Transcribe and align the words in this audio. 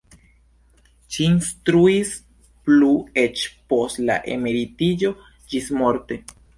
Ŝi 1.15 1.27
instruis 1.33 2.15
plu 2.65 2.91
eĉ 3.27 3.47
post 3.75 4.03
la 4.11 4.19
emeritiĝo 4.41 5.17
ĝismorte. 5.55 6.25